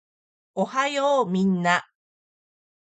[0.55, 1.85] おはようみんな